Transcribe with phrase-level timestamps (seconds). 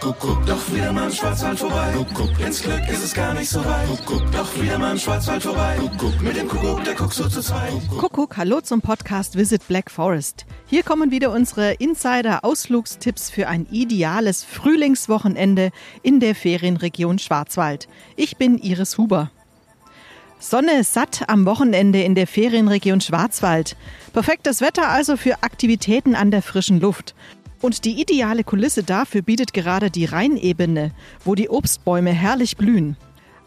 [0.00, 1.92] Kuckuck, doch wieder mal im Schwarzwald vorbei.
[1.94, 3.86] Kuckuck, ins Glück ist es gar nicht so weit.
[3.86, 5.76] Kuckuck, doch wieder mal im Schwarzwald vorbei.
[5.78, 7.72] Kuckuck, mit dem Kuckuck, der guckt so zu zweit.
[7.98, 10.46] Kuckuck, hallo zum Podcast Visit Black Forest.
[10.66, 15.70] Hier kommen wieder unsere Insider-Ausflugstipps für ein ideales Frühlingswochenende
[16.02, 17.86] in der Ferienregion Schwarzwald.
[18.16, 19.30] Ich bin Iris Huber.
[20.38, 23.76] Sonne satt am Wochenende in der Ferienregion Schwarzwald.
[24.14, 27.14] Perfektes Wetter also für Aktivitäten an der frischen Luft.
[27.60, 30.92] Und die ideale Kulisse dafür bietet gerade die Rheinebene,
[31.24, 32.96] wo die Obstbäume herrlich blühen.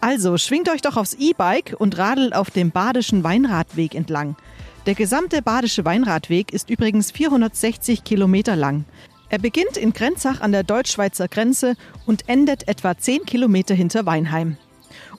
[0.00, 4.36] Also schwingt euch doch aufs E-Bike und radelt auf dem Badischen Weinradweg entlang.
[4.84, 8.84] Der gesamte Badische Weinradweg ist übrigens 460 Kilometer lang.
[9.28, 14.56] Er beginnt in Grenzach an der deutsch-schweizer Grenze und endet etwa 10 Kilometer hinter Weinheim.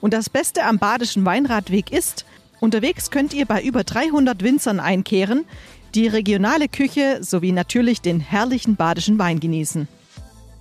[0.00, 2.26] Und das Beste am Badischen Weinradweg ist,
[2.60, 5.46] unterwegs könnt ihr bei über 300 Winzern einkehren,
[5.94, 9.86] die regionale Küche sowie natürlich den herrlichen badischen Wein genießen.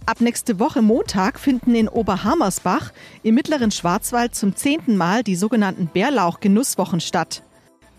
[0.06, 2.92] Ab nächste Woche Montag finden in Oberhammersbach
[3.24, 7.42] im mittleren Schwarzwald zum zehnten Mal die sogenannten Bärlauch-Genusswochen statt.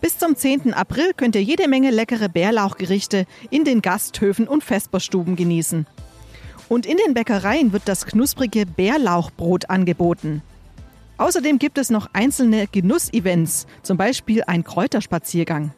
[0.01, 0.73] Bis zum 10.
[0.73, 5.87] April könnt ihr jede Menge leckere Bärlauchgerichte in den Gasthöfen und Vesperstuben genießen.
[6.69, 10.43] Und in den Bäckereien wird das knusprige Bärlauchbrot angeboten.
[11.17, 15.73] Außerdem gibt es noch einzelne Genussevents, zum Beispiel ein Kräuterspaziergang.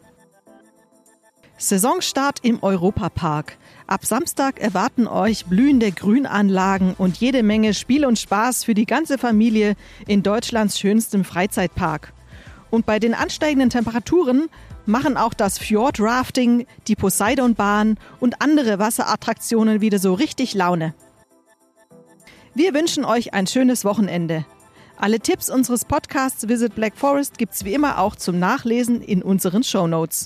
[1.59, 3.57] Saisonstart im Europapark.
[3.87, 9.17] Ab Samstag erwarten euch blühende Grünanlagen und jede Menge Spiel und Spaß für die ganze
[9.17, 12.13] Familie in Deutschlands schönstem Freizeitpark.
[12.69, 14.49] Und bei den ansteigenden Temperaturen
[14.85, 20.93] machen auch das Fjordrafting, die Poseidonbahn und andere Wasserattraktionen wieder so richtig Laune.
[22.53, 24.45] Wir wünschen euch ein schönes Wochenende.
[24.95, 29.63] Alle Tipps unseres Podcasts Visit Black Forest gibt's wie immer auch zum Nachlesen in unseren
[29.63, 30.25] Show Notes.